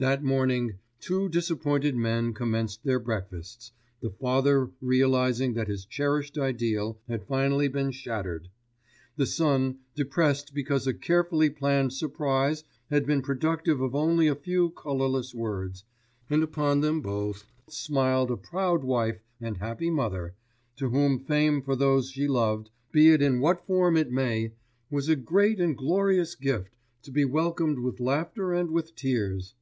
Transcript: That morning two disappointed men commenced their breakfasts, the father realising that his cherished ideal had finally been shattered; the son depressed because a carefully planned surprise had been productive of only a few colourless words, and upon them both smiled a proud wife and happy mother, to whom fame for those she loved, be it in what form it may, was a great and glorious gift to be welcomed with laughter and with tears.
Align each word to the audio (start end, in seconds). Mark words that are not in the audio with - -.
That 0.00 0.22
morning 0.24 0.78
two 0.98 1.28
disappointed 1.28 1.94
men 1.94 2.32
commenced 2.32 2.84
their 2.84 2.98
breakfasts, 2.98 3.70
the 4.00 4.08
father 4.08 4.70
realising 4.80 5.52
that 5.52 5.68
his 5.68 5.84
cherished 5.84 6.38
ideal 6.38 6.98
had 7.06 7.26
finally 7.26 7.68
been 7.68 7.90
shattered; 7.90 8.48
the 9.16 9.26
son 9.26 9.80
depressed 9.94 10.54
because 10.54 10.86
a 10.86 10.94
carefully 10.94 11.50
planned 11.50 11.92
surprise 11.92 12.64
had 12.88 13.04
been 13.04 13.20
productive 13.20 13.82
of 13.82 13.94
only 13.94 14.26
a 14.26 14.34
few 14.34 14.70
colourless 14.70 15.34
words, 15.34 15.84
and 16.30 16.42
upon 16.42 16.80
them 16.80 17.02
both 17.02 17.44
smiled 17.68 18.30
a 18.30 18.38
proud 18.38 18.82
wife 18.82 19.18
and 19.38 19.58
happy 19.58 19.90
mother, 19.90 20.34
to 20.76 20.88
whom 20.88 21.18
fame 21.18 21.60
for 21.60 21.76
those 21.76 22.08
she 22.10 22.26
loved, 22.26 22.70
be 22.90 23.10
it 23.10 23.20
in 23.20 23.38
what 23.38 23.66
form 23.66 23.98
it 23.98 24.10
may, 24.10 24.54
was 24.88 25.10
a 25.10 25.14
great 25.14 25.60
and 25.60 25.76
glorious 25.76 26.34
gift 26.36 26.70
to 27.02 27.10
be 27.10 27.26
welcomed 27.26 27.80
with 27.80 28.00
laughter 28.00 28.54
and 28.54 28.70
with 28.70 28.96
tears. 28.96 29.52